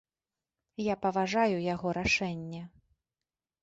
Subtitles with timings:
[0.85, 2.61] Я паважаю яго рашэнне.